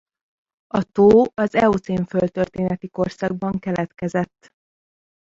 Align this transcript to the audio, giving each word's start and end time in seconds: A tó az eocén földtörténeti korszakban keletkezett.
A 0.67 0.81
tó 0.83 1.25
az 1.33 1.55
eocén 1.55 2.05
földtörténeti 2.05 2.87
korszakban 2.89 3.59
keletkezett. 3.59 4.47